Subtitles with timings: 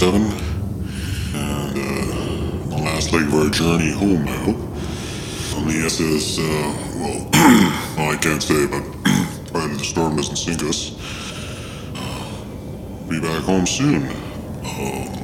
[0.00, 0.22] 107,
[1.34, 4.54] and uh, the last leg of our journey home now.
[5.58, 6.42] On the SS, uh,
[6.94, 7.28] well,
[7.96, 8.82] well, I can't say, but
[9.52, 10.94] probably the storm doesn't sink us.
[11.96, 14.06] Uh, be back home soon.
[14.62, 15.17] Um,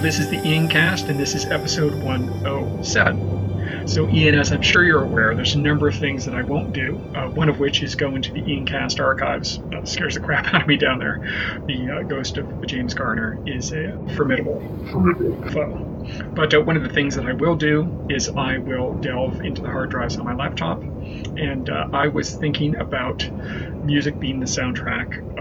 [0.00, 3.86] this is the Ian cast, and this is episode 107.
[3.86, 6.72] So, Ian, as I'm sure you're aware, there's a number of things that I won't
[6.72, 9.58] do, uh, one of which is go into the Ian cast archives.
[9.70, 11.20] That scares the crap out of me down there.
[11.66, 14.60] The uh, ghost of James Garner is a formidable,
[15.52, 15.86] foe.
[16.34, 19.60] But uh, one of the things that I will do is I will delve into
[19.60, 23.28] the hard drives on my laptop, and uh, I was thinking about
[23.84, 25.38] music being the soundtrack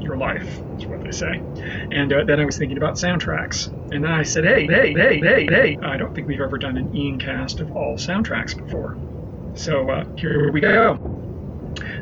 [0.00, 1.42] your life, is what they say.
[1.90, 3.68] And uh, then I was thinking about soundtracks.
[3.92, 6.76] And then I said, hey, hey, hey, hey, hey, I don't think we've ever done
[6.76, 8.96] an Ian cast of all soundtracks before.
[9.54, 10.98] So uh, here we go.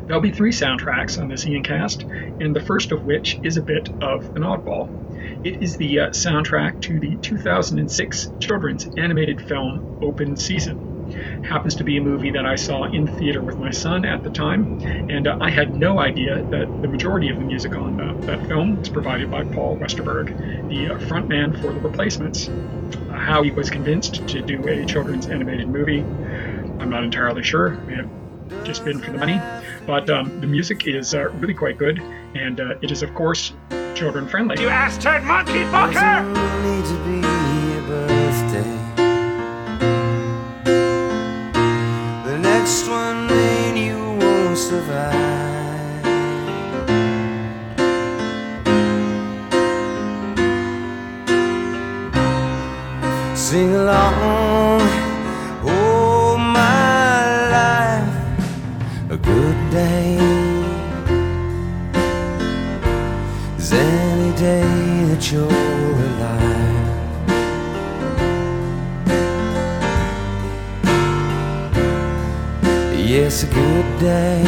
[0.05, 3.61] There'll be three soundtracks on this Ian cast, and the first of which is a
[3.61, 4.89] bit of an oddball.
[5.45, 10.90] It is the uh, soundtrack to the 2006 children's animated film Open Season.
[11.43, 14.29] Happens to be a movie that I saw in theater with my son at the
[14.29, 18.13] time, and uh, I had no idea that the majority of the music on uh,
[18.25, 20.27] that film was provided by Paul Westerberg,
[20.69, 22.47] the uh, frontman for The Replacements.
[22.47, 26.01] Uh, how he was convinced to do a children's animated movie,
[26.79, 27.73] I'm not entirely sure.
[27.73, 28.09] It may have
[28.63, 29.41] just been for the money,
[29.85, 33.53] but um, the music is uh, really quite good, and uh, it is, of course,
[33.95, 34.61] children friendly.
[34.61, 36.21] You ass-turd monkey fucker!
[42.61, 46.05] Next one, man, you won't survive.
[53.35, 54.81] Sing along,
[55.63, 60.17] oh my life, a good day
[63.57, 66.50] is any day that you're alive.
[73.11, 74.41] Yes, a good day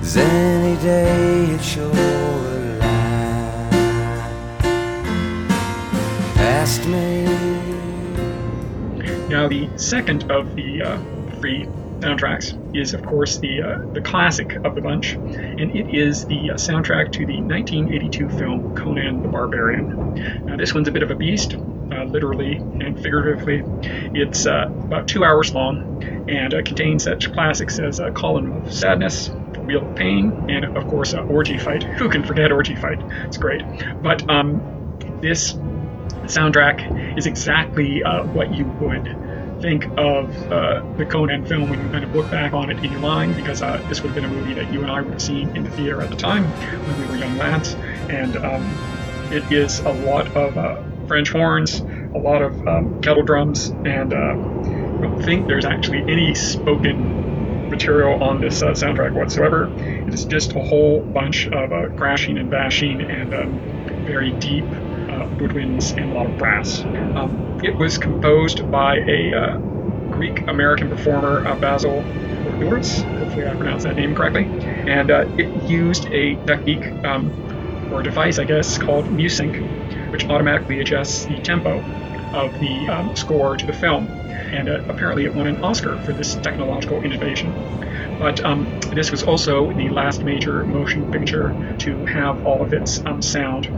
[0.00, 2.82] is any day that you're alive.
[6.38, 7.24] Asked me.
[9.28, 10.96] Now, the second of the uh,
[11.40, 11.66] three
[11.98, 16.52] soundtracks is, of course, the uh, the classic of the bunch, and it is the
[16.52, 20.14] uh, soundtrack to the 1982 film Conan the Barbarian.
[20.46, 21.56] Now, this one's a bit of a beast,
[21.96, 23.62] uh, literally and figuratively.
[24.14, 28.72] It's uh, about two hours long and uh, contains such classics as uh, Column of
[28.72, 29.30] Sadness,
[29.64, 31.82] Wheel of Pain, and, of course, uh, Orgy Fight.
[31.82, 33.00] Who can forget Orgy Fight?
[33.24, 33.62] It's great.
[34.02, 34.60] But um,
[35.20, 35.54] this
[36.24, 39.16] soundtrack is exactly uh, what you would
[39.60, 42.92] think of uh, the Conan film when you kind of look back on it in
[42.92, 45.12] your mind, because uh, this would have been a movie that you and I would
[45.12, 47.74] have seen in the theater at the time when we were young lads.
[48.08, 48.62] And um,
[49.32, 51.80] it is a lot of uh, French horns,
[52.14, 57.68] a lot of um, kettle drums, and uh, I don't think there's actually any spoken
[57.68, 59.72] material on this uh, soundtrack whatsoever.
[59.76, 64.64] It is just a whole bunch of uh, crashing and bashing and um, very deep
[64.64, 66.80] uh, woodwinds and a lot of brass.
[66.82, 69.58] Um, it was composed by a uh,
[70.10, 73.02] Greek American performer, uh, Basil Poledouris.
[73.18, 74.44] Hopefully, I pronounced that name correctly.
[74.44, 77.30] And it used a technique um,
[77.92, 79.75] or device, I guess, called MuSync,
[80.10, 81.82] which automatically adjusts the tempo
[82.32, 84.08] of the um, score to the film.
[84.52, 87.54] And uh, apparently, it won an Oscar for this technological innovation.
[88.18, 93.00] But um, this was also the last major motion picture to have all of its
[93.06, 93.68] um, sound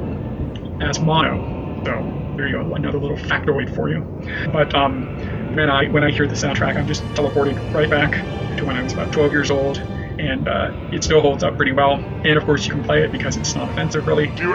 [0.80, 1.40] as mono.
[1.86, 4.04] So there you go, another little factoid for you.
[4.52, 5.16] But um,
[5.54, 8.12] when I when I hear the soundtrack, I'm just teleported right back
[8.58, 9.82] to when I was about 12 years old,
[10.18, 12.00] and uh, it still holds up pretty well.
[12.24, 14.32] And of course, you can play it because it's not offensive, really.
[14.36, 14.54] You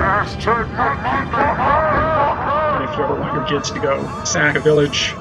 [0.75, 1.01] Monkey
[2.75, 5.13] And if you ever want your kids to go sack a village,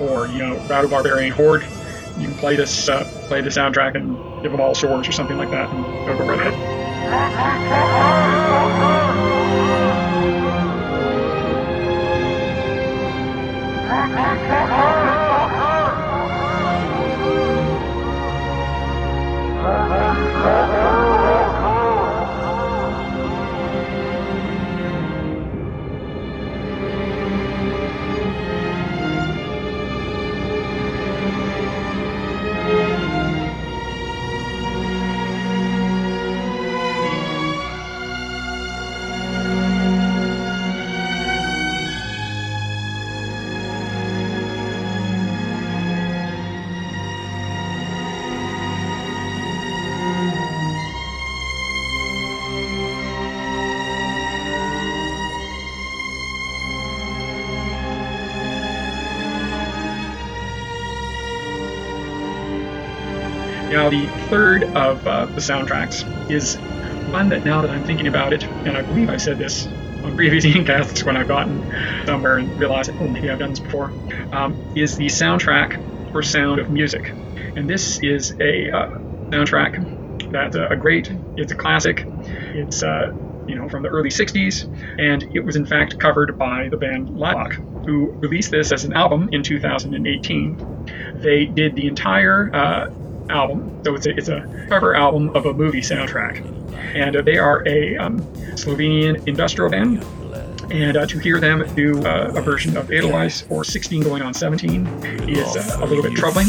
[0.00, 1.64] or you know, rout a barbarian horde,
[2.16, 5.36] you can play this uh, play the soundtrack and give them all swords or something
[5.36, 6.40] like that, and they'll go right
[14.70, 15.19] ahead.
[63.70, 66.56] Now, the third of uh, the soundtracks is
[67.12, 70.16] one that now that I'm thinking about it, and I believe I said this on
[70.16, 71.62] previous Incasts when I've gotten
[72.04, 73.92] somewhere and realized, oh, maybe I've done this before,
[74.32, 77.12] um, is the soundtrack for Sound of Music.
[77.54, 78.98] And this is a uh,
[79.30, 82.04] soundtrack that's uh, a great, it's a classic.
[82.52, 83.12] It's, uh,
[83.46, 84.64] you know, from the early 60s,
[84.98, 87.52] and it was in fact covered by the band Laibach,
[87.86, 91.20] who released this as an album in 2018.
[91.22, 92.90] They did the entire uh,
[93.30, 93.80] album.
[93.84, 96.44] So it's a, it's a cover album of a movie soundtrack.
[96.94, 98.20] And uh, they are a um,
[98.54, 100.04] Slovenian industrial band.
[100.70, 104.34] And uh, to hear them do uh, a version of Edelweiss or 16 going on
[104.34, 104.86] 17
[105.28, 106.48] is uh, a little bit troubling.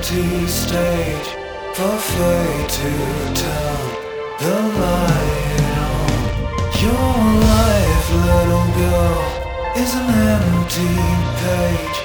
[0.00, 1.28] Empty stage
[1.74, 2.90] for fate to
[3.34, 3.80] turn
[4.40, 5.60] the light.
[6.80, 7.12] Your
[7.52, 9.20] life, little girl,
[9.76, 10.96] is an empty
[11.42, 11.99] page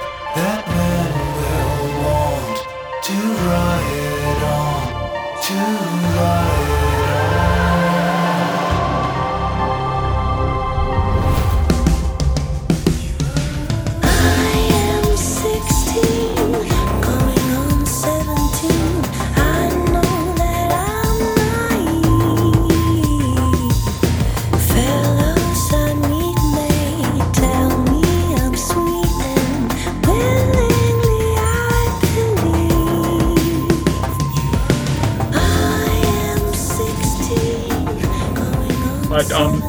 [39.16, 39.62] But, um,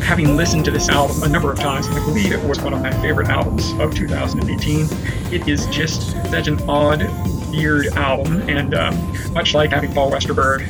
[0.00, 2.72] having listened to this album a number of times, and I believe it was one
[2.72, 4.86] of my favorite albums of 2018.
[5.32, 7.02] It is just such an odd,
[7.50, 8.94] weird album, and um,
[9.32, 10.60] much like having Paul Westerberg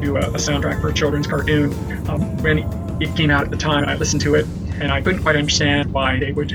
[0.00, 1.72] do a, a soundtrack for a children's cartoon,
[2.08, 2.58] um, when
[3.02, 5.92] it came out at the time, I listened to it, and I couldn't quite understand
[5.92, 6.52] why they would.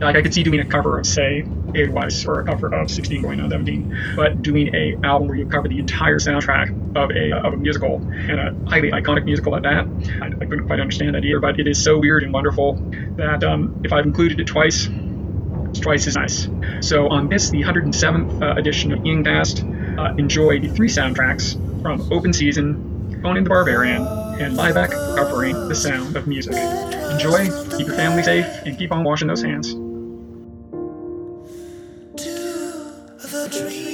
[0.00, 3.22] Like, I could see doing a cover of, say, Edelweiss or a cover of 16
[3.22, 7.32] going on 17, but doing a album where you cover the entire soundtrack of a
[7.46, 9.86] of a musical and a highly iconic musical at that,
[10.22, 11.40] I, I couldn't quite understand that either.
[11.40, 12.74] But it is so weird and wonderful
[13.16, 14.88] that um, if I've included it twice,
[15.68, 16.48] it's twice as nice.
[16.80, 22.10] So on this, the 107th uh, edition of Ingcast, uh, enjoy the three soundtracks from
[22.12, 24.02] Open Season, Conan the Barbarian,
[24.40, 26.54] and Laibach covering the sound of music.
[26.54, 29.74] Enjoy, keep your family safe, and keep on washing those hands.
[33.50, 33.89] The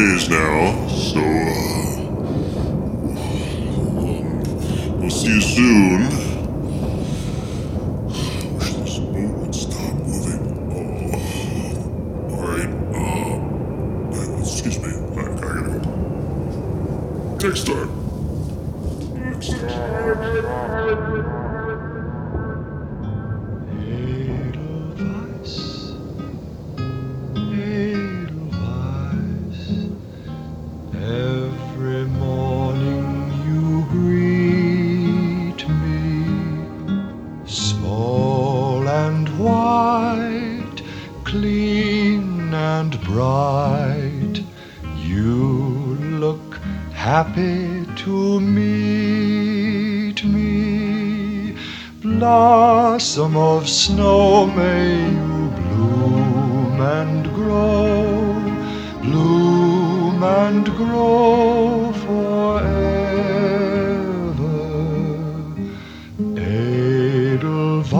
[0.00, 2.00] days now, so uh,
[3.98, 6.19] um, we'll see you soon.
[47.22, 51.54] Happy to meet me.
[52.00, 58.08] Blossom of snow, may you bloom and grow,
[59.02, 62.70] bloom and grow forever.
[66.56, 67.90] Edelweiss,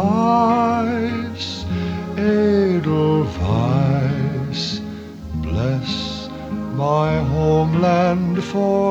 [2.17, 3.21] Edelweiss,
[5.47, 5.91] bless
[6.75, 8.90] my homeland forever.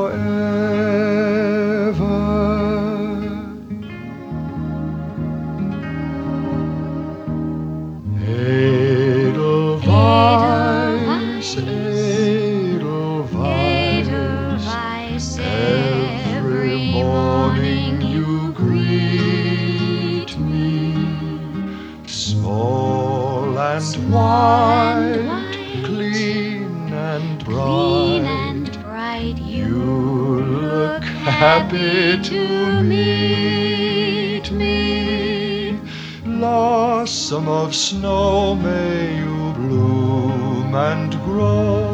[31.69, 35.79] Happy to meet me.
[36.23, 41.91] Blossom of snow, may you bloom and grow,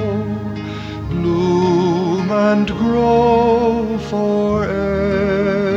[1.10, 5.75] bloom and grow forever.